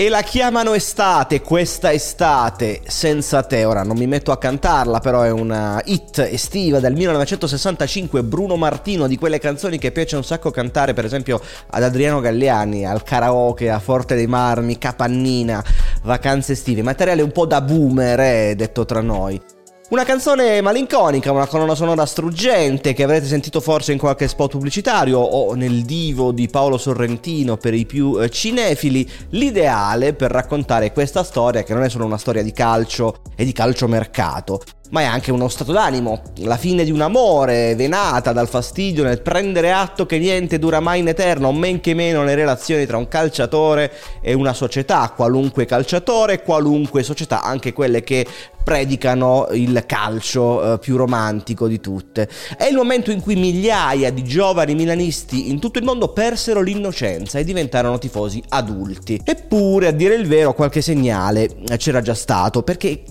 [0.00, 3.64] E la chiamano estate, questa estate, senza te.
[3.64, 8.22] Ora non mi metto a cantarla, però è una hit estiva del 1965.
[8.22, 11.40] Bruno Martino, di quelle canzoni che piace un sacco cantare, per esempio
[11.70, 15.64] ad Adriano Galliani, al karaoke, a Forte dei Marmi, Capannina,
[16.04, 16.82] vacanze estive.
[16.82, 19.57] Materiale un po' da boomer, eh, detto tra noi.
[19.90, 25.18] Una canzone malinconica, una colonna sonora struggente che avrete sentito forse in qualche spot pubblicitario
[25.18, 31.24] o nel divo di Paolo Sorrentino per i più eh, cinefili, l'ideale per raccontare questa
[31.24, 34.60] storia che non è solo una storia di calcio e di calciomercato,
[34.90, 39.20] ma è anche uno stato d'animo, la fine di un amore venata dal fastidio nel
[39.20, 43.08] prendere atto che niente dura mai in eterno, men che meno le relazioni tra un
[43.08, 48.26] calciatore e una società, qualunque calciatore, qualunque società, anche quelle che
[48.68, 52.28] predicano il calcio eh, più romantico di tutte.
[52.54, 57.38] È il momento in cui migliaia di giovani milanisti in tutto il mondo persero l'innocenza
[57.38, 59.22] e diventarono tifosi adulti.
[59.24, 61.48] Eppure, a dire il vero, qualche segnale
[61.78, 63.02] c'era già stato, perché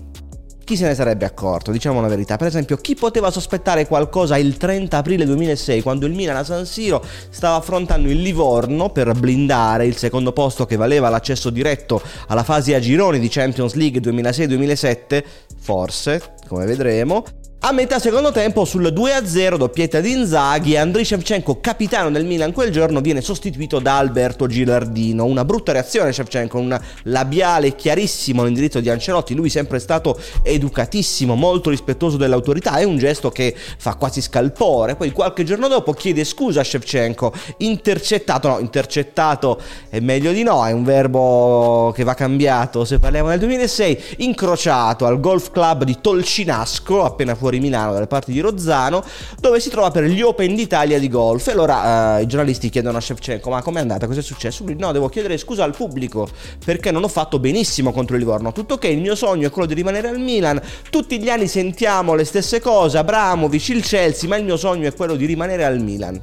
[0.68, 1.72] chi se ne sarebbe accorto?
[1.72, 2.36] Diciamo la verità.
[2.36, 6.66] Per esempio, chi poteva sospettare qualcosa il 30 aprile 2006 quando il Milan a San
[6.66, 12.44] Siro stava affrontando il Livorno per blindare il secondo posto che valeva l'accesso diretto alla
[12.44, 15.24] fase a gironi di Champions League 2006-2007?
[15.58, 17.24] Forse, come vedremo.
[17.62, 22.72] A metà secondo tempo sul 2-0 doppietta di Inzaghi Andriy Shevchenko, capitano del Milan quel
[22.72, 25.26] giorno, viene sostituito da Alberto Gilardino.
[25.26, 31.72] Una brutta reazione Shevchenko, un labiale chiarissimo all'indirizzo di Ancelotti, lui sempre stato educatissimo, molto
[31.72, 34.96] rispettoso dell'autorità, è un gesto che fa quasi scalpore.
[34.96, 39.60] Poi qualche giorno dopo chiede scusa a Shevchenko, intercettato, no, intercettato
[39.90, 45.08] è meglio di no, è un verbo che va cambiato se parliamo del 2006, incrociato
[45.08, 45.98] al golf club di
[46.38, 49.04] Tolcinasco, appena fuori Milano, dalle parti di Rozzano,
[49.40, 51.48] dove si trova per gli Open d'Italia di golf.
[51.48, 54.06] E allora eh, i giornalisti chiedono a Shevchenko: Ma com'è andata?
[54.06, 54.64] Cos'è successo?
[54.64, 56.28] Lui: No, devo chiedere scusa al pubblico
[56.64, 58.52] perché non ho fatto benissimo contro il Livorno.
[58.52, 60.62] Tutto ok, il mio sogno è quello di rimanere al Milan.
[60.90, 64.94] Tutti gli anni sentiamo le stesse cose: Abramovic, il Chelsea, ma il mio sogno è
[64.94, 66.22] quello di rimanere al Milan.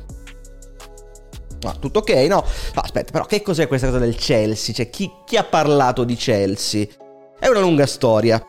[1.63, 2.45] No, tutto ok, no?
[2.75, 2.83] no?
[2.83, 4.75] Aspetta, però che cos'è questa cosa del Chelsea?
[4.75, 6.87] Cioè, chi, chi ha parlato di Chelsea?
[7.39, 8.45] È una lunga storia.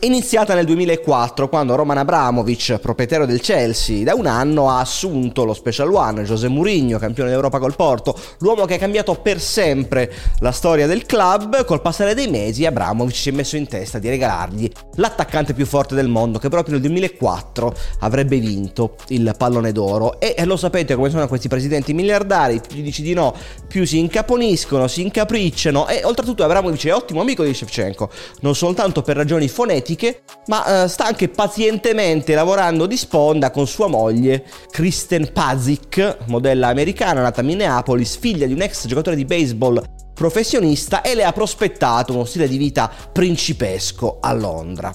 [0.00, 5.54] Iniziata nel 2004, quando Roman Abramovic, proprietario del Chelsea, da un anno ha assunto lo
[5.54, 10.52] Special One, José Mourinho, campione d'Europa col Porto, l'uomo che ha cambiato per sempre la
[10.52, 14.70] storia del club, col passare dei mesi Abramovic si è messo in testa di regalargli
[14.96, 20.20] l'attaccante più forte del mondo, che proprio nel 2004 avrebbe vinto il pallone d'oro.
[20.20, 23.34] E lo sapete come sono questi presidenti miliardari, più gli dici di no,
[23.66, 29.00] più si incaponiscono, si incapricciano, e oltretutto Abramovic è ottimo amico di Shevchenko, non soltanto
[29.00, 34.44] per ragioni fonetiche, politiche, ma uh, sta anche pazientemente lavorando di sponda con sua moglie,
[34.70, 39.82] Kristen Pazik, modella americana nata a Minneapolis, figlia di un ex giocatore di baseball
[40.12, 44.92] professionista e le ha prospettato uno stile di vita principesco a Londra.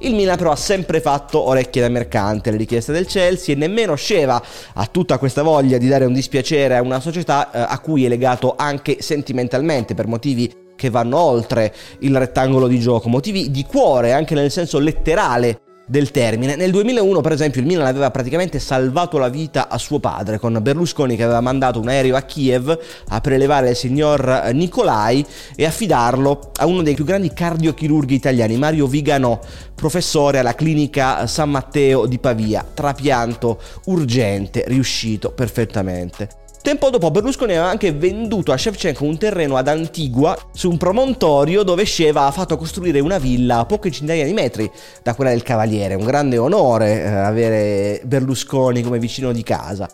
[0.00, 3.94] Il Milan però ha sempre fatto orecchie da mercante alle richieste del Chelsea e nemmeno
[3.94, 4.42] sceva
[4.74, 8.08] a tutta questa voglia di dare un dispiacere a una società eh, a cui è
[8.08, 14.10] legato anche sentimentalmente per motivi che vanno oltre il rettangolo di gioco, motivi di cuore
[14.12, 16.56] anche nel senso letterale del termine.
[16.56, 20.58] Nel 2001, per esempio, il Milan aveva praticamente salvato la vita a suo padre con
[20.60, 22.76] Berlusconi che aveva mandato un aereo a Kiev
[23.08, 28.88] a prelevare il signor Nicolai e affidarlo a uno dei più grandi cardiochirurghi italiani, Mario
[28.88, 29.38] Viganò,
[29.76, 32.66] professore alla clinica San Matteo di Pavia.
[32.74, 36.41] Trapianto urgente, riuscito perfettamente.
[36.62, 41.64] Tempo dopo Berlusconi aveva anche venduto a Shevchenko un terreno ad Antigua su un promontorio
[41.64, 44.70] dove Sheva ha fatto costruire una villa a poche centinaia di metri
[45.02, 45.96] da quella del Cavaliere.
[45.96, 49.90] Un grande onore eh, avere Berlusconi come vicino di casa.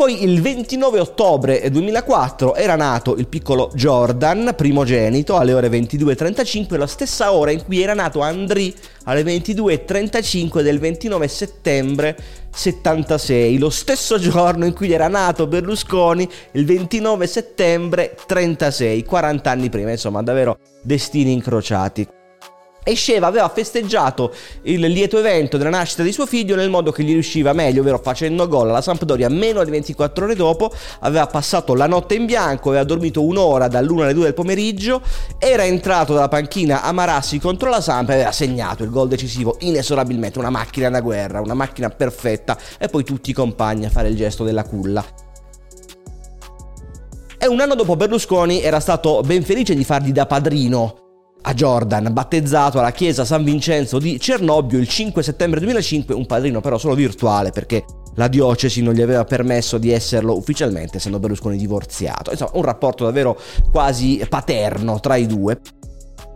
[0.00, 6.86] Poi il 29 ottobre 2004 era nato il piccolo Jordan, primogenito, alle ore 22.35, la
[6.86, 8.74] stessa ora in cui era nato Andri
[9.04, 12.16] alle 22.35 del 29 settembre
[12.50, 19.68] 76, lo stesso giorno in cui era nato Berlusconi, il 29 settembre 36, 40 anni
[19.68, 22.08] prima, insomma davvero destini incrociati.
[22.82, 24.32] E Sheva aveva festeggiato
[24.62, 27.98] il lieto evento della nascita di suo figlio nel modo che gli riusciva meglio, ovvero
[28.02, 32.70] facendo gol alla Sampdoria meno di 24 ore dopo, aveva passato la notte in bianco,
[32.70, 35.02] aveva dormito un'ora dall'1 alle 2 del pomeriggio,
[35.38, 39.56] era entrato dalla panchina a Marassi contro la Samp e aveva segnato il gol decisivo
[39.60, 44.08] inesorabilmente, una macchina da guerra, una macchina perfetta e poi tutti i compagni a fare
[44.08, 45.04] il gesto della culla.
[47.42, 51.09] E un anno dopo Berlusconi era stato ben felice di fargli da padrino
[51.42, 56.60] a Jordan, battezzato alla chiesa San Vincenzo di Cernobbio il 5 settembre 2005, un padrino
[56.60, 57.84] però solo virtuale perché
[58.14, 62.30] la diocesi non gli aveva permesso di esserlo ufficialmente, essendo Berlusconi divorziato.
[62.30, 63.38] Insomma, un rapporto davvero
[63.70, 65.60] quasi paterno tra i due.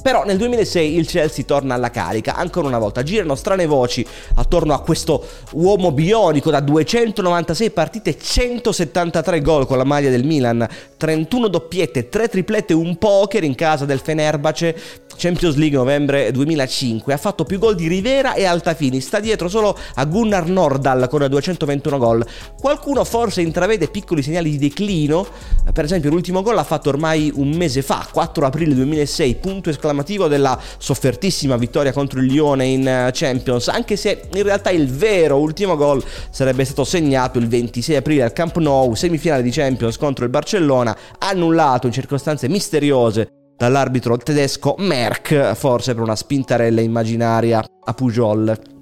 [0.04, 3.02] Però nel 2006 il Chelsea torna alla carica, ancora una volta.
[3.02, 9.84] Girano strane voci attorno a questo uomo bionico da 296 partite, 173 gol con la
[9.84, 10.68] maglia del Milan,
[10.98, 14.76] 31 doppiette, 3 triplette, un poker in casa del Fenerbahce,
[15.16, 19.74] Champions League novembre 2005, ha fatto più gol di Rivera e Altafini, sta dietro solo
[19.94, 22.26] a Gunnar Nordahl con 221 gol.
[22.60, 25.26] Qualcuno forse intravede piccoli segnali di declino,
[25.72, 29.92] per esempio l'ultimo gol l'ha fatto ormai un mese fa, 4 aprile 2006, punto esclamativo
[30.02, 35.38] della soffertissima vittoria contro il Lione in eh, Champions, anche se in realtà il vero
[35.38, 40.24] ultimo gol sarebbe stato segnato il 26 aprile al Camp Nou, semifinale di Champions contro
[40.24, 47.94] il Barcellona, annullato in circostanze misteriose dall'arbitro tedesco Merck, forse per una spintarella immaginaria a
[47.94, 48.73] Pujol.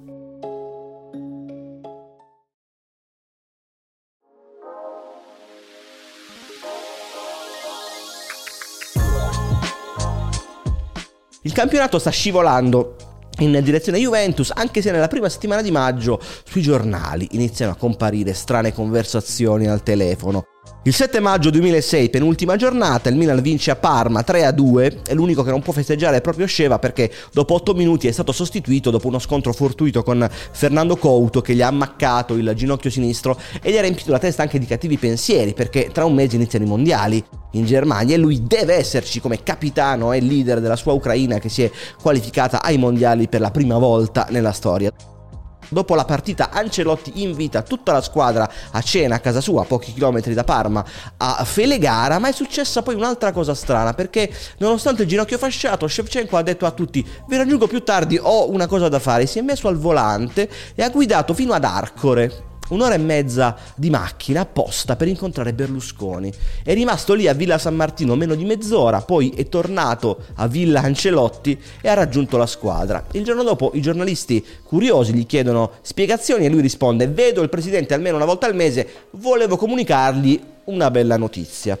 [11.45, 12.95] Il campionato sta scivolando
[13.39, 18.33] in direzione Juventus, anche se nella prima settimana di maggio sui giornali iniziano a comparire
[18.33, 20.45] strane conversazioni al telefono.
[20.85, 25.49] Il 7 maggio 2006, penultima giornata, il Milan vince a Parma 3-2 e l'unico che
[25.49, 29.19] non può festeggiare è proprio Sceva perché dopo 8 minuti è stato sostituito dopo uno
[29.19, 33.81] scontro fortuito con Fernando Couto che gli ha ammaccato il ginocchio sinistro e gli ha
[33.81, 37.63] riempito la testa anche di cattivi pensieri perché tra un mese iniziano i mondiali in
[37.63, 41.71] Germania e lui deve esserci come capitano e leader della sua Ucraina che si è
[42.01, 44.91] qualificata ai mondiali per la prima volta nella storia.
[45.69, 49.93] Dopo la partita Ancelotti invita tutta la squadra a cena a casa sua, a pochi
[49.93, 50.83] chilometri da Parma,
[51.17, 56.37] a Felegara, ma è successa poi un'altra cosa strana perché nonostante il ginocchio fasciato, Shevchenko
[56.37, 59.41] ha detto a tutti vi raggiungo più tardi, ho una cosa da fare, si è
[59.41, 64.95] messo al volante e ha guidato fino ad Arcore un'ora e mezza di macchina apposta
[64.95, 66.31] per incontrare Berlusconi.
[66.63, 70.81] È rimasto lì a Villa San Martino meno di mezz'ora, poi è tornato a Villa
[70.81, 73.05] Ancelotti e ha raggiunto la squadra.
[73.11, 77.93] Il giorno dopo i giornalisti curiosi gli chiedono spiegazioni e lui risponde: Vedo il presidente
[77.93, 81.77] almeno una volta al mese, volevo comunicargli una bella notizia.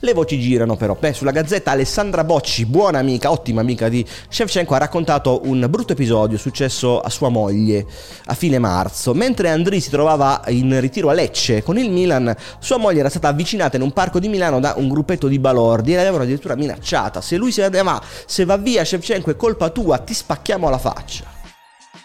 [0.00, 0.96] Le voci girano però.
[0.98, 5.94] Beh, sulla gazzetta Alessandra Bocci, buona amica, ottima amica di Shevchenko, ha raccontato un brutto
[5.94, 7.84] episodio successo a sua moglie
[8.26, 9.12] a fine marzo.
[9.12, 13.26] Mentre Andri si trovava in ritiro a Lecce con il Milan, sua moglie era stata
[13.26, 17.20] avvicinata in un parco di Milano da un gruppetto di balordi e l'avevano addirittura minacciata.
[17.20, 21.24] Se lui si va, se va via Shevchenko è colpa tua, ti spacchiamo la faccia.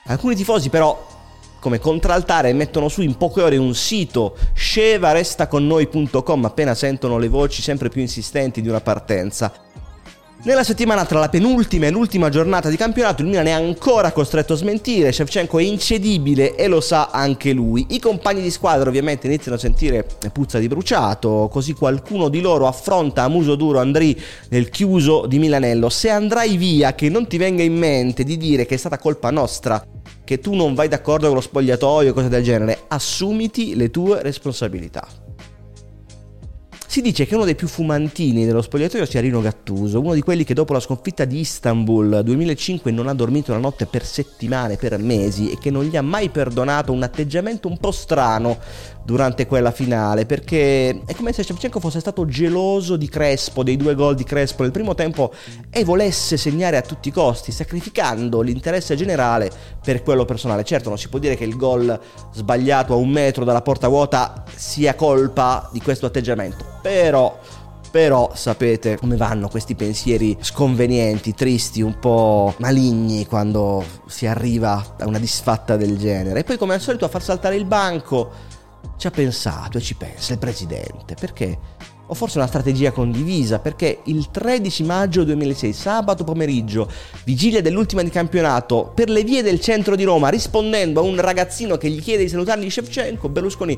[0.05, 1.21] Alcuni tifosi però
[1.63, 7.87] come contraltare mettono su in poche ore un sito scevarestaconnoi.com appena sentono le voci sempre
[7.87, 9.49] più insistenti di una partenza.
[10.43, 14.51] Nella settimana tra la penultima e l'ultima giornata di campionato il Milan è ancora costretto
[14.51, 17.85] a smentire, Shevchenko è incedibile e lo sa anche lui.
[17.91, 22.67] I compagni di squadra ovviamente iniziano a sentire puzza di bruciato, così qualcuno di loro
[22.67, 25.87] affronta a muso duro Andrì nel chiuso di Milanello.
[25.87, 29.31] Se andrai via che non ti venga in mente di dire che è stata colpa
[29.31, 29.81] nostra
[30.23, 34.21] che tu non vai d'accordo con lo spogliatoio o cose del genere, assumiti le tue
[34.21, 35.22] responsabilità.
[36.93, 40.43] Si dice che uno dei più fumantini dello spogliatoio sia Rino Gattuso, uno di quelli
[40.43, 44.99] che dopo la sconfitta di Istanbul 2005 non ha dormito una notte per settimane, per
[44.99, 48.59] mesi e che non gli ha mai perdonato un atteggiamento un po' strano
[49.03, 53.95] durante quella finale, perché è come se Shevchenko fosse stato geloso di Crespo, dei due
[53.95, 55.33] gol di Crespo nel primo tempo
[55.71, 59.49] e volesse segnare a tutti i costi, sacrificando l'interesse generale
[59.83, 60.63] per quello personale.
[60.63, 61.99] Certo, non si può dire che il gol
[62.33, 67.37] sbagliato a un metro dalla porta vuota sia colpa di questo atteggiamento, però
[67.91, 75.05] però sapete come vanno questi pensieri sconvenienti, tristi, un po' maligni quando si arriva a
[75.05, 76.39] una disfatta del genere.
[76.39, 78.31] E poi come al solito a far saltare il banco.
[78.97, 81.55] Ci ha pensato e ci pensa il presidente, perché?
[82.07, 86.89] O forse una strategia condivisa, perché il 13 maggio 2006, sabato pomeriggio,
[87.25, 91.77] vigilia dell'ultima di campionato, per le vie del centro di Roma, rispondendo a un ragazzino
[91.77, 93.77] che gli chiede di salutargli Shevchenko, Berlusconi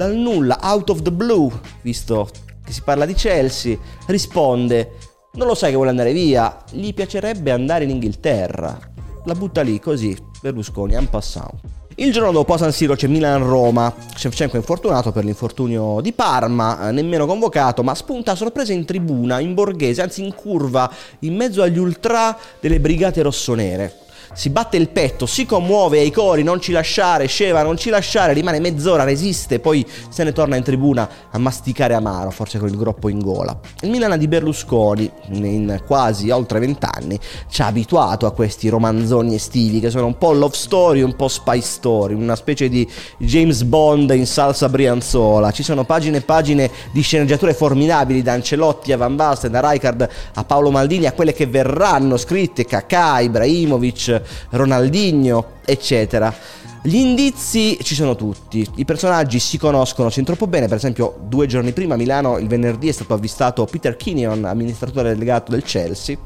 [0.00, 1.50] dal nulla, out of the blue,
[1.82, 2.26] visto
[2.64, 3.76] che si parla di Chelsea,
[4.06, 4.92] risponde
[5.32, 8.78] non lo sai che vuole andare via, gli piacerebbe andare in Inghilterra.
[9.26, 11.52] La butta lì così, Berlusconi, en passant.
[11.96, 13.94] Il giorno dopo a San Siro c'è Milan-Roma.
[14.16, 18.86] Shevchenko è infortunato per l'infortunio di Parma, eh, nemmeno convocato, ma spunta a sorpresa in
[18.86, 20.90] tribuna, in borghese, anzi in curva,
[21.20, 24.08] in mezzo agli ultra delle brigate rossonere.
[24.32, 28.32] Si batte il petto, si commuove ai cori, non ci lasciare, Sceva, non ci lasciare,
[28.32, 32.76] rimane mezz'ora, resiste, poi se ne torna in tribuna a masticare amaro, forse con il
[32.76, 33.58] groppo in gola.
[33.80, 37.18] Il Milan di Berlusconi, in quasi oltre vent'anni,
[37.48, 41.28] ci ha abituato a questi romanzoni estivi che sono un po' love story, un po'
[41.28, 45.50] spy story, una specie di James Bond in salsa brianzola.
[45.50, 50.08] Ci sono pagine e pagine di sceneggiature formidabili da Ancelotti a Van Basten, da Rijkaard
[50.34, 54.19] a Paolo Maldini, a quelle che verranno scritte, Kaká, Ibrahimovic,
[54.50, 56.34] Ronaldinho, eccetera.
[56.82, 61.46] Gli indizi ci sono tutti, i personaggi si conoscono sin troppo bene, per esempio due
[61.46, 66.16] giorni prima a Milano il venerdì è stato avvistato Peter Kinnion, amministratore delegato del Chelsea,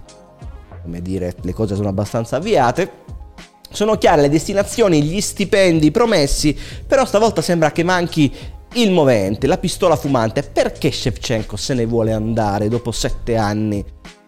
[0.82, 3.02] come dire le cose sono abbastanza avviate,
[3.70, 8.32] sono chiare le destinazioni, gli stipendi promessi, però stavolta sembra che manchi
[8.74, 10.42] il movente, la pistola fumante.
[10.42, 13.84] Perché Shevchenko se ne vuole andare dopo sette anni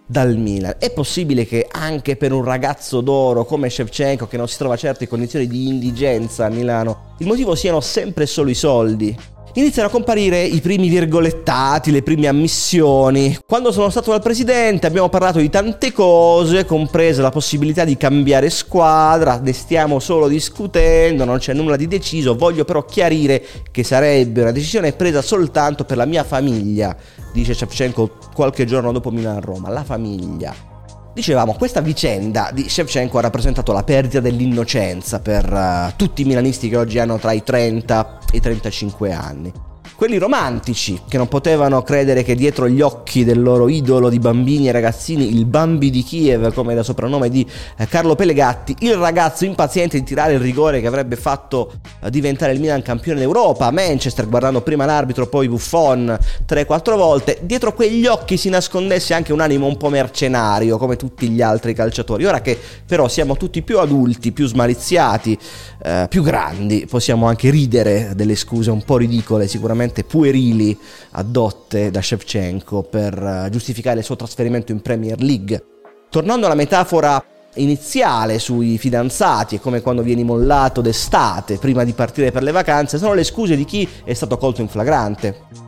[0.07, 0.77] dal Milan?
[0.79, 5.03] È possibile che anche per un ragazzo d'oro come Shevchenko, che non si trova certo
[5.03, 9.17] in condizioni di indigenza a Milano, il motivo siano sempre solo i soldi?
[9.57, 13.39] Iniziano a comparire i primi virgolettati, le prime ammissioni.
[13.47, 18.51] Quando sono stato dal presidente abbiamo parlato di tante cose, compresa la possibilità di cambiare
[18.51, 24.43] squadra, ne stiamo solo discutendo, non c'è nulla di deciso, voglio però chiarire che sarebbe
[24.43, 26.95] una decisione presa soltanto per la mia famiglia,
[27.33, 30.76] dice Shevchenko qualche giorno dopo Milan-Roma, la famiglia.
[31.17, 36.69] Dicevamo, questa vicenda di Shevchenko ha rappresentato la perdita dell'innocenza per uh, tutti i milanisti
[36.69, 39.66] che oggi hanno tra i 30 e i 35 anni
[39.97, 44.69] quelli romantici che non potevano credere che dietro gli occhi del loro idolo di bambini
[44.69, 47.47] e ragazzini, il Bambi di Kiev, come da soprannome di
[47.79, 51.73] eh, Carlo Pelegatti, il ragazzo impaziente di tirare il rigore che avrebbe fatto
[52.03, 57.73] eh, diventare il Milan campione d'Europa, Manchester guardando prima l'arbitro, poi Buffon 3-4 volte, dietro
[57.73, 62.27] quegli occhi si nascondesse anche un animo un po' mercenario, come tutti gli altri calciatori.
[62.27, 65.39] Ora che però siamo tutti più adulti, più smaliziati,
[65.83, 70.79] eh, più grandi, possiamo anche ridere delle scuse un po' ridicole sicuramente assolutamente puerili
[71.13, 73.15] addotte da Shevchenko per
[73.47, 75.65] eh, giustificare il suo trasferimento in Premier League.
[76.11, 77.23] Tornando alla metafora
[77.55, 82.99] iniziale sui fidanzati e come quando vieni mollato d'estate prima di partire per le vacanze
[82.99, 85.65] sono le scuse di chi è stato colto in flagrante.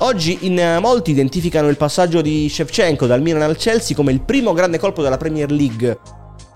[0.00, 4.20] Oggi in eh, molti identificano il passaggio di Shevchenko dal Milan al Chelsea come il
[4.20, 5.98] primo grande colpo della Premier League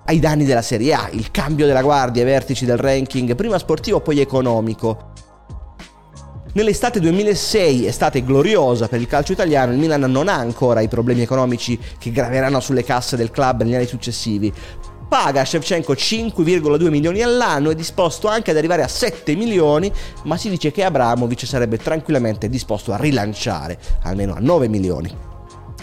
[0.06, 4.00] ai danni della Serie A, il cambio della guardia ai vertici del ranking, prima sportivo
[4.00, 5.12] poi economico.
[6.54, 11.22] Nell'estate 2006, estate gloriosa per il calcio italiano, il Milan non ha ancora i problemi
[11.22, 14.52] economici che graveranno sulle casse del club negli anni successivi.
[15.08, 19.90] Paga Shevchenko 5,2 milioni all'anno, è disposto anche ad arrivare a 7 milioni,
[20.26, 25.33] ma si dice che Abramovic sarebbe tranquillamente disposto a rilanciare almeno a 9 milioni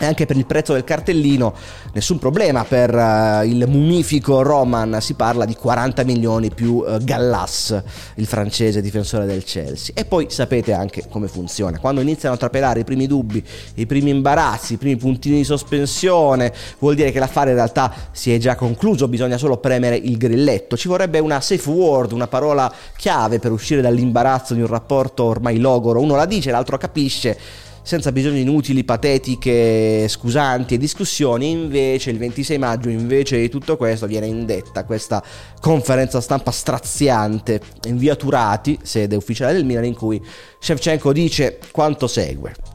[0.01, 1.53] e anche per il prezzo del cartellino
[1.93, 4.98] nessun problema per uh, il munifico Roman.
[5.00, 7.79] Si parla di 40 milioni più uh, Gallas
[8.15, 9.93] il francese difensore del Chelsea.
[9.96, 11.77] E poi sapete anche come funziona.
[11.77, 13.43] Quando iniziano a trapelare i primi dubbi
[13.75, 18.34] i primi imbarazzi i primi puntini di sospensione vuol dire che l'affare in realtà si
[18.34, 19.08] è già concluso.
[19.08, 20.75] Bisogna solo premere il grilletto.
[20.75, 25.60] Ci vorrebbe una safe word una parola chiave per uscire dall'imbarazzo di un rapporto ormai
[25.60, 26.01] logoro.
[26.01, 27.38] Uno la dice l'altro capisce
[27.82, 33.78] senza bisogno di inutili, patetiche, scusanti e discussioni, invece il 26 maggio, invece di tutto
[33.78, 35.24] questo, viene indetta questa
[35.60, 40.22] conferenza stampa straziante in via Turati, sede ufficiale del Milan, in cui
[40.60, 42.71] Shevchenko dice quanto segue.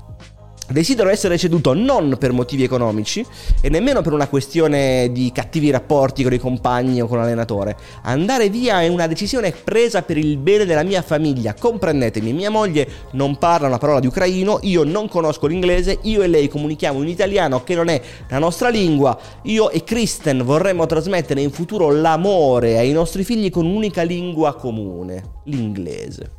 [0.69, 3.25] Desidero essere ceduto non per motivi economici
[3.61, 7.77] e nemmeno per una questione di cattivi rapporti con i compagni o con l'allenatore.
[8.03, 11.55] Andare via è una decisione presa per il bene della mia famiglia.
[11.55, 16.27] Comprendetemi, mia moglie non parla una parola di ucraino, io non conosco l'inglese, io e
[16.27, 19.17] lei comunichiamo in italiano che non è la nostra lingua.
[19.43, 25.23] Io e Kristen vorremmo trasmettere in futuro l'amore ai nostri figli con un'unica lingua comune,
[25.45, 26.36] l'inglese.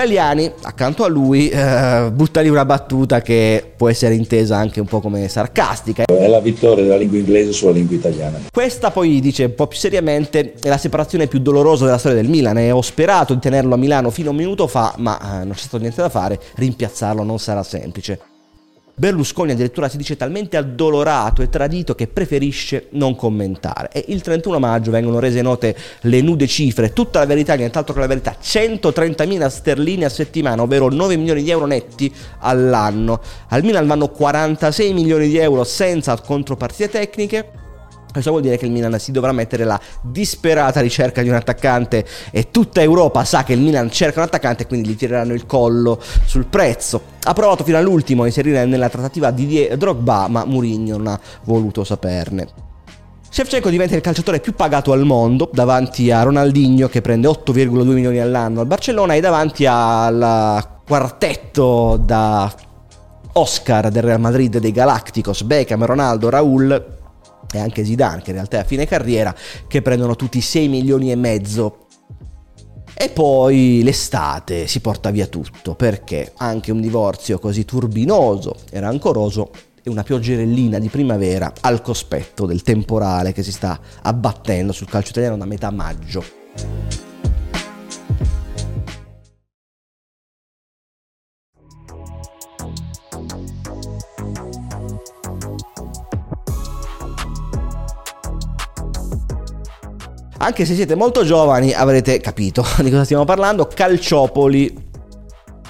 [0.00, 4.86] Galliani, accanto a lui, eh, butta lì una battuta che può essere intesa anche un
[4.86, 6.04] po' come sarcastica.
[6.04, 8.38] È la vittoria della lingua inglese sulla lingua italiana.
[8.50, 12.30] Questa poi dice un po' più seriamente è la separazione più dolorosa della storia del
[12.30, 15.44] Milan e ho sperato di tenerlo a Milano fino a un minuto fa, ma eh,
[15.44, 18.29] non c'è stato niente da fare, rimpiazzarlo non sarà semplice.
[19.00, 23.88] Berlusconi addirittura si dice talmente addolorato e tradito che preferisce non commentare.
[23.92, 28.00] E il 31 maggio vengono rese note le nude cifre, tutta la verità, nient'altro che
[28.00, 33.22] la verità, 130.000 sterline a settimana, ovvero 9 milioni di euro netti all'anno.
[33.48, 37.52] Al Milan vanno 46 milioni di euro senza contropartite tecniche
[38.12, 42.04] questo vuol dire che il Milan si dovrà mettere la disperata ricerca di un attaccante
[42.30, 45.46] e tutta Europa sa che il Milan cerca un attaccante e quindi gli tireranno il
[45.46, 47.02] collo sul prezzo.
[47.22, 51.84] Ha provato fino all'ultimo a inserire nella trattativa di Drogba, ma Mourinho non ha voluto
[51.84, 52.68] saperne.
[53.32, 58.18] Shevchenko diventa il calciatore più pagato al mondo davanti a Ronaldinho che prende 8,2 milioni
[58.18, 62.52] all'anno al Barcellona e davanti al quartetto da
[63.34, 66.98] Oscar del Real Madrid dei Galacticos, Beckham, Ronaldo, Raul
[67.52, 69.34] e anche Zidane che in realtà è a fine carriera
[69.66, 71.86] che prendono tutti 6 milioni e mezzo
[72.94, 79.50] e poi l'estate si porta via tutto perché anche un divorzio così turbinoso e rancoroso
[79.82, 85.10] e una pioggerellina di primavera al cospetto del temporale che si sta abbattendo sul calcio
[85.12, 86.89] italiano da metà maggio.
[100.42, 103.66] Anche se siete molto giovani avrete capito di cosa stiamo parlando.
[103.66, 104.74] Calciopoli,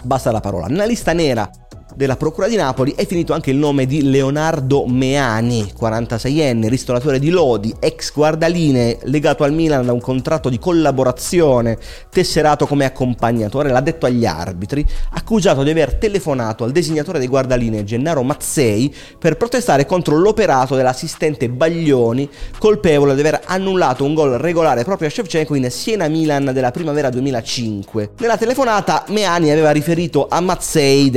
[0.02, 0.66] basta la parola.
[0.66, 1.48] Nella lista nera
[1.94, 7.30] della Procura di Napoli è finito anche il nome di Leonardo Meani, 46enne, ristoratore di
[7.30, 11.78] Lodi, ex guardaline, legato al Milan da un contratto di collaborazione,
[12.10, 17.84] tesserato come accompagnatore, l'ha detto agli arbitri, accusato di aver telefonato al designatore dei guardaline
[17.84, 22.28] Gennaro Mazzei per protestare contro l'operato dell'assistente Baglioni,
[22.58, 28.10] colpevole di aver annullato un gol regolare proprio a Shevchenko in Siena-Milan della primavera 2005.
[28.18, 31.10] Nella telefonata Meani aveva riferito a Mazzei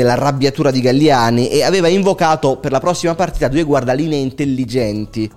[0.63, 5.29] dell'arrabbiatura di Galliani e aveva invocato per la prossima partita due guardaline intelligenti.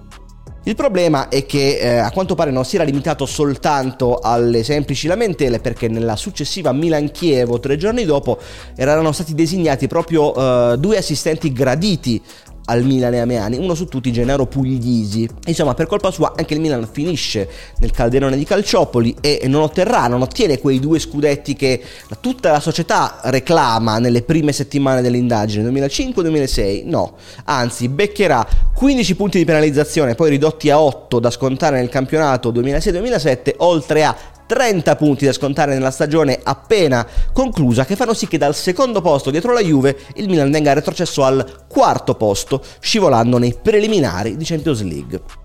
[0.64, 5.06] Il problema è che eh, a quanto pare non si era limitato soltanto alle semplici
[5.06, 8.38] lamentele perché nella successiva Milan-Chievo tre giorni dopo
[8.74, 12.20] erano stati designati proprio eh, due assistenti graditi
[12.66, 15.28] al Milan e a Meani, uno su tutti Gennaro Puglisi.
[15.46, 20.06] Insomma, per colpa sua anche il Milan finisce nel calderone di Calciopoli e non otterrà,
[20.06, 21.82] non ottiene quei due scudetti che
[22.20, 26.86] tutta la società reclama nelle prime settimane dell'indagine, 2005-2006.
[26.86, 32.52] No, anzi, beccherà 15 punti di penalizzazione, poi ridotti a 8 da scontare nel campionato
[32.52, 38.38] 2006-2007, oltre a 30 punti da scontare nella stagione appena conclusa che fanno sì che
[38.38, 43.54] dal secondo posto dietro la Juve il Milan venga retrocesso al quarto posto, scivolando nei
[43.60, 45.44] preliminari di Champions League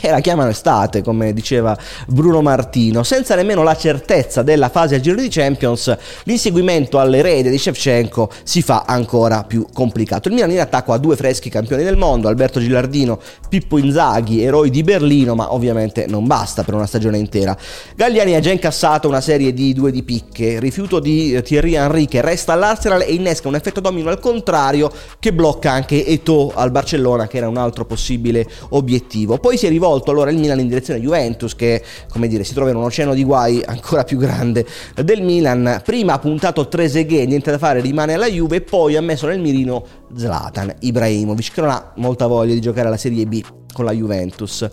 [0.00, 1.76] e la chiamano estate, come diceva
[2.06, 7.58] Bruno Martino, senza nemmeno la certezza della fase a giro di Champions, l'inseguimento all'erede di
[7.58, 10.28] Shevchenko si fa ancora più complicato.
[10.28, 14.70] Il Milan in attacco ha due freschi campioni del mondo, Alberto Gilardino, Pippo Inzaghi, eroi
[14.70, 17.56] di Berlino, ma ovviamente non basta per una stagione intera.
[17.94, 22.20] Galliani ha già incassato una serie di due di picche, rifiuto di Thierry Henry che
[22.20, 27.26] resta all'Arsenal e innesca un effetto domino al contrario che blocca anche Eto'o al Barcellona
[27.26, 29.38] che era un altro possibile obiettivo.
[29.38, 32.54] Poi si è rivolto rivolto allora il Milan in direzione Juventus che come dire si
[32.54, 34.66] trova in un oceano di guai ancora più grande
[35.02, 35.80] del Milan.
[35.84, 39.40] Prima ha puntato Trezeguet niente da fare rimane alla Juve e poi ha messo nel
[39.40, 43.92] mirino Zlatan Ibrahimovic che non ha molta voglia di giocare alla Serie B con la
[43.92, 44.68] Juventus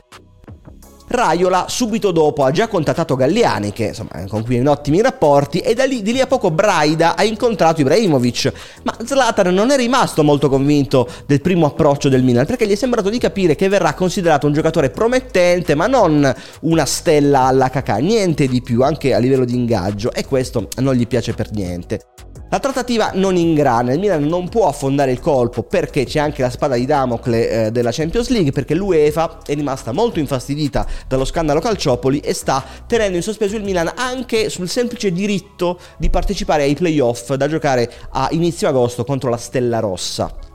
[1.08, 5.60] Raiola subito dopo ha già contattato Galliani, che insomma con cui è in ottimi rapporti,
[5.60, 8.52] e da lì, di lì a poco Braida ha incontrato Ibrahimovic.
[8.84, 12.76] Ma Zlatan non è rimasto molto convinto del primo approccio del Milan, perché gli è
[12.76, 17.98] sembrato di capire che verrà considerato un giocatore promettente, ma non una stella alla cacà,
[17.98, 22.00] niente di più, anche a livello di ingaggio, e questo non gli piace per niente.
[22.50, 26.52] La trattativa non ingrana, il Milan non può affondare il colpo perché c'è anche la
[26.52, 31.60] spada di Damocle eh, della Champions League, perché l'UEFA è rimasta molto infastidita dallo scandalo
[31.60, 36.76] Calciopoli e sta tenendo in sospeso il Milan anche sul semplice diritto di partecipare ai
[36.76, 40.53] playoff da giocare a inizio agosto contro la Stella Rossa.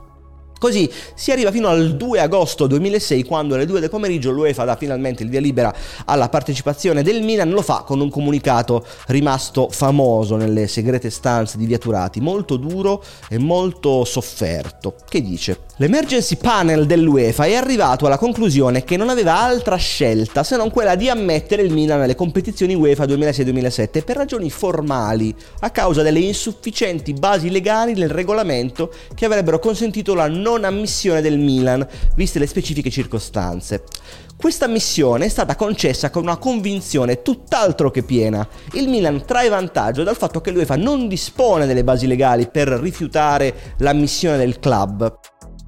[0.59, 4.75] Così si arriva fino al 2 agosto 2006 quando alle 2 del pomeriggio l'UEFA dà
[4.75, 10.35] finalmente il via libera alla partecipazione del Milan, lo fa con un comunicato rimasto famoso
[10.35, 15.67] nelle segrete stanze di Viaturati, molto duro e molto sofferto, che dice?
[15.77, 20.95] L'emergency panel dell'UEFA è arrivato alla conclusione che non aveva altra scelta se non quella
[20.95, 27.13] di ammettere il Milan alle competizioni UEFA 2006-2007 per ragioni formali, a causa delle insufficienti
[27.13, 32.47] basi legali nel regolamento che avrebbero consentito la non non ammissione del Milan, viste le
[32.47, 33.83] specifiche circostanze.
[34.35, 38.47] Questa ammissione è stata concessa con una convinzione tutt'altro che piena.
[38.71, 43.75] Il Milan trae vantaggio dal fatto che l'UEFA non dispone delle basi legali per rifiutare
[43.77, 45.19] l'ammissione del club.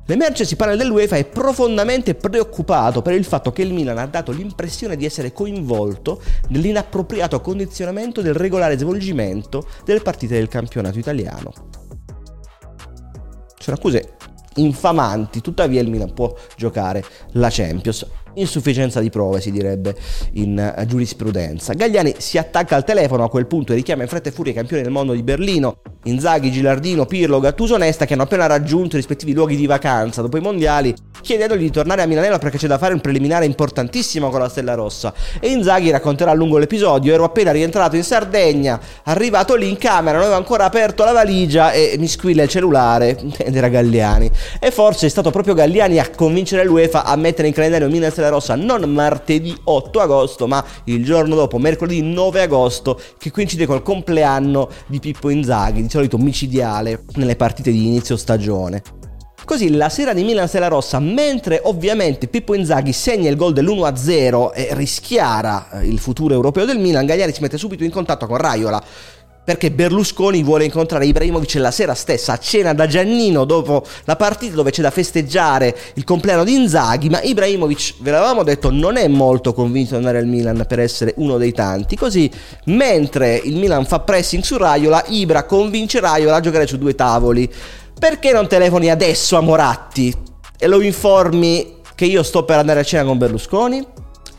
[0.06, 4.98] L'emergency panel dell'UEFA è profondamente preoccupato per il fatto che il Milan ha dato l'impressione
[4.98, 11.54] di essere coinvolto nell'inappropriato condizionamento del regolare svolgimento delle partite del campionato italiano.
[13.62, 14.15] Sono accuse
[14.55, 18.05] infamanti, tuttavia il Milan può giocare la Champions.
[18.36, 19.96] Insufficienza di prove, si direbbe
[20.34, 21.74] in eh, giurisprudenza.
[21.74, 24.56] Gagliani si attacca al telefono a quel punto e richiama in fretta e furia i
[24.56, 29.00] campioni del mondo di Berlino Inzaghi, Gilardino, Pirlo, Gattuso, Nesta che hanno appena raggiunto i
[29.00, 30.24] rispettivi luoghi di vacanza.
[30.24, 34.30] Dopo i mondiali chiedendogli di tornare a Milanello perché c'è da fare un preliminare importantissimo
[34.30, 35.13] con la Stella Rossa.
[35.39, 37.13] E Inzaghi racconterà a lungo l'episodio.
[37.13, 41.72] Ero appena rientrato in Sardegna arrivato lì in camera non avevo ancora aperto la valigia
[41.72, 46.10] e mi squilla il cellulare ed era Galliani e forse è stato proprio Galliani a
[46.10, 51.03] convincere l'UEFA a mettere in calendario Milan Stella Rossa non martedì 8 agosto ma il
[51.03, 57.36] giorno dopo mercoledì 9 agosto che coincide col compleanno di Pippo Inzaghi solito micidiale nelle
[57.36, 58.84] partite di inizio stagione.
[59.43, 64.51] Così la sera di Milan Stella Rossa, mentre ovviamente Pippo Inzaghi segna il gol dell'1-0
[64.53, 68.38] e rischiara eh, il futuro europeo del Milan, Gagliari si mette subito in contatto con
[68.38, 68.81] Raiola
[69.43, 74.56] perché Berlusconi vuole incontrare Ibrahimovic la sera stessa a cena da Giannino dopo la partita
[74.56, 79.08] dove c'è da festeggiare il compleanno di Inzaghi, ma Ibrahimovic, ve l'avevamo detto, non è
[79.08, 82.30] molto convinto di andare al Milan per essere uno dei tanti, così
[82.65, 87.51] mentre il Milan fa pressing su Raiola, Ibra convince Raiola a giocare su due tavoli.
[87.99, 90.12] Perché non telefoni adesso a Moratti
[90.58, 93.86] e lo informi che io sto per andare a cena con Berlusconi?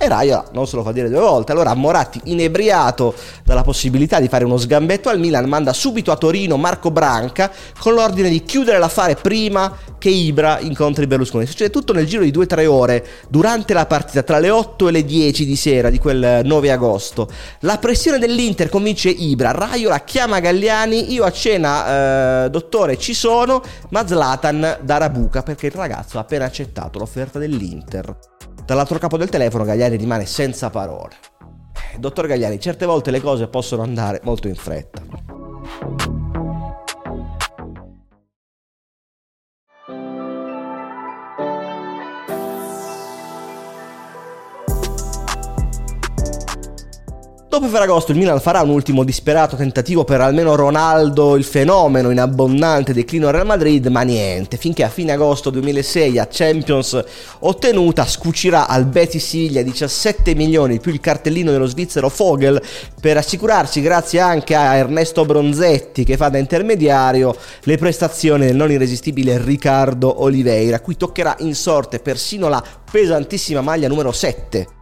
[0.03, 1.53] E Raiola non se lo fa dire due volte.
[1.53, 6.57] Allora Moratti, inebriato dalla possibilità di fare uno sgambetto al Milan, manda subito a Torino
[6.57, 11.47] Marco Branca con l'ordine di chiudere l'affare prima che Ibra incontri Berlusconi.
[11.47, 15.05] Succede tutto nel giro di 2-3 ore durante la partita tra le 8 e le
[15.05, 17.29] 10 di sera di quel 9 agosto.
[17.61, 23.62] La pressione dell'Inter convince Ibra, Raiola chiama Galliani, io a cena, eh, dottore, ci sono,
[23.91, 28.32] ma Zlatan da Rabuca perché il ragazzo ha appena accettato l'offerta dell'Inter.
[28.64, 31.16] Dall'altro capo del telefono Gagliani rimane senza parole.
[31.98, 35.42] Dottor Gagliani, certe volte le cose possono andare molto in fretta.
[47.53, 52.19] Dopo Ferragosto il Milan farà un ultimo disperato tentativo per almeno Ronaldo, il fenomeno in
[52.19, 56.99] abbondante declino al Real Madrid, ma niente, finché a fine agosto 2006 a Champions
[57.41, 62.59] ottenuta scucirà al Betis Siviglia 17 milioni più il cartellino dello svizzero Fogel
[62.99, 68.71] per assicurarsi, grazie anche a Ernesto Bronzetti che fa da intermediario, le prestazioni del non
[68.71, 74.81] irresistibile Riccardo Oliveira, cui toccherà in sorte persino la pesantissima maglia numero 7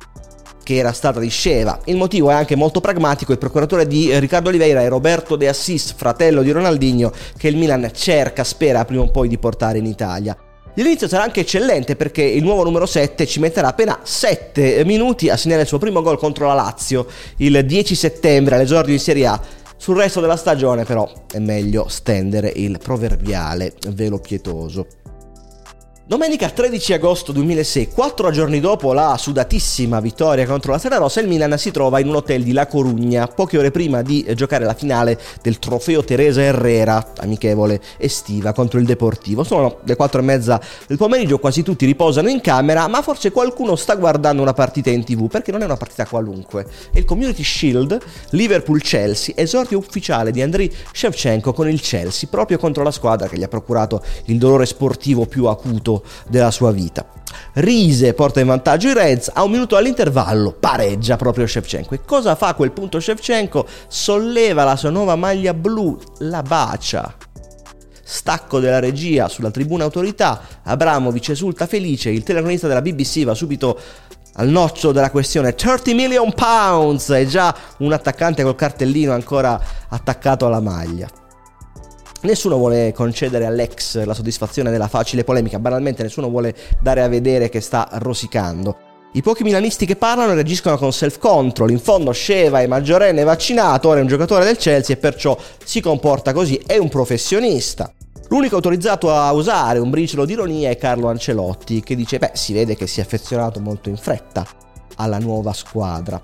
[0.70, 1.80] che era stata di Sceva.
[1.86, 5.92] Il motivo è anche molto pragmatico, il procuratore di Riccardo Oliveira è Roberto De Assis,
[5.94, 10.36] fratello di Ronaldinho, che il Milan cerca, spera prima o poi di portare in Italia.
[10.74, 15.36] L'inizio sarà anche eccellente perché il nuovo numero 7 ci metterà appena 7 minuti a
[15.36, 19.40] segnare il suo primo gol contro la Lazio il 10 settembre all'esordio in Serie A.
[19.76, 24.86] Sul resto della stagione però è meglio stendere il proverbiale velo pietoso.
[26.10, 31.28] Domenica 13 agosto 2006, quattro giorni dopo la sudatissima vittoria contro la Sera Rossa, il
[31.28, 34.74] Milan si trova in un hotel di La Corugna, poche ore prima di giocare la
[34.74, 39.44] finale del trofeo Teresa Herrera, amichevole estiva, contro il Deportivo.
[39.44, 43.76] Sono le quattro e mezza del pomeriggio, quasi tutti riposano in camera, ma forse qualcuno
[43.76, 46.66] sta guardando una partita in tv, perché non è una partita qualunque.
[46.92, 47.96] È il Community Shield
[48.30, 53.44] Liverpool-Chelsea, esordio ufficiale di Andriy Shevchenko con il Chelsea, proprio contro la squadra che gli
[53.44, 57.06] ha procurato il dolore sportivo più acuto della sua vita.
[57.54, 61.94] Rise porta in vantaggio i Reds, a un minuto all'intervallo pareggia proprio Shevchenko.
[61.94, 63.66] E cosa fa a quel punto Shevchenko?
[63.88, 67.14] Solleva la sua nuova maglia blu, la bacia.
[68.02, 73.78] Stacco della regia sulla tribuna autorità, Abramovic esulta felice, il telecronista della BBC va subito
[74.34, 80.46] al noccio della questione 30 million pounds, è già un attaccante col cartellino ancora attaccato
[80.46, 81.08] alla maglia.
[82.22, 87.48] Nessuno vuole concedere all'ex la soddisfazione della facile polemica, banalmente nessuno vuole dare a vedere
[87.48, 88.76] che sta rosicando.
[89.12, 93.98] I pochi milanisti che parlano reagiscono con self-control, in fondo Sceva è maggiorenne vaccinato, ora
[93.98, 97.90] è un giocatore del Chelsea e perciò si comporta così, è un professionista.
[98.28, 102.52] L'unico autorizzato a usare un briciolo di ironia è Carlo Ancelotti, che dice, beh, si
[102.52, 104.46] vede che si è affezionato molto in fretta
[104.96, 106.22] alla nuova squadra.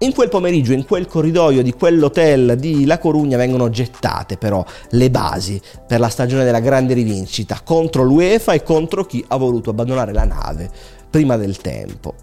[0.00, 5.10] In quel pomeriggio, in quel corridoio di quell'hotel di La Corugna vengono gettate però le
[5.10, 10.12] basi per la stagione della grande rivincita contro l'UEFA e contro chi ha voluto abbandonare
[10.12, 10.70] la nave
[11.10, 12.14] prima del tempo.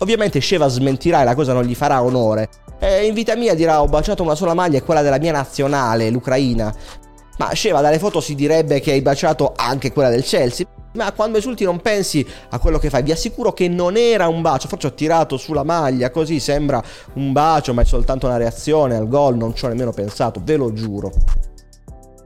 [0.00, 2.50] Ovviamente Sheva smentirà e la cosa non gli farà onore.
[2.78, 6.10] E in vita mia dirà ho baciato una sola maglia e quella della mia nazionale,
[6.10, 6.74] l'Ucraina.
[7.38, 10.66] Ma Sheva dalle foto si direbbe che hai baciato anche quella del Chelsea.
[10.94, 14.42] Ma quando esulti non pensi a quello che fai, vi assicuro che non era un
[14.42, 16.82] bacio, forse ho tirato sulla maglia, così sembra
[17.14, 20.56] un bacio, ma è soltanto una reazione al gol, non ci ho nemmeno pensato, ve
[20.56, 21.10] lo giuro.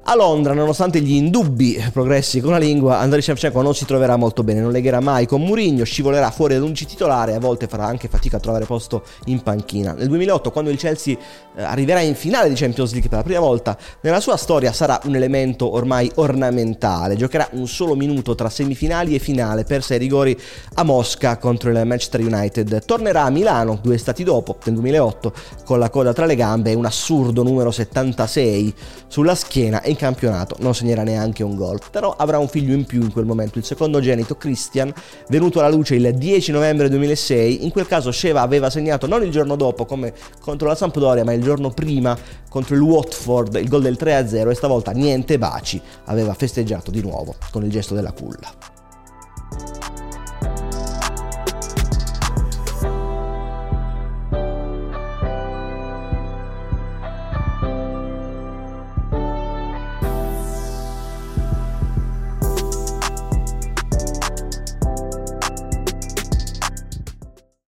[0.09, 4.45] A Londra, nonostante gli indubbi progressi con la lingua, Andriy Shevchenko non si troverà molto
[4.45, 7.87] bene, non legherà mai con Mourinho, scivolerà fuori ad 11 titolare e a volte farà
[7.87, 9.95] anche fatica a trovare posto in panchina.
[9.95, 11.17] Nel 2008, quando il Chelsea
[11.57, 15.01] eh, arriverà in finale di Champions League per la prima volta nella sua storia, sarà
[15.07, 17.17] un elemento ormai ornamentale.
[17.17, 20.39] Giocherà un solo minuto tra semifinali e finale per sei rigori
[20.75, 22.85] a Mosca contro il Manchester United.
[22.85, 25.33] Tornerà a Milano due stati dopo, nel 2008,
[25.65, 28.73] con la coda tra le gambe e un assurdo numero 76
[29.09, 32.85] sulla schiena e in campionato non segnerà neanche un gol, però avrà un figlio in
[32.85, 34.93] più in quel momento, il secondogenito Christian,
[35.29, 39.31] venuto alla luce il 10 novembre 2006, in quel caso Sheva aveva segnato non il
[39.31, 42.17] giorno dopo come contro la Sampdoria, ma il giorno prima
[42.49, 47.35] contro il Watford, il gol del 3-0 e stavolta niente baci, aveva festeggiato di nuovo
[47.51, 48.76] con il gesto della culla.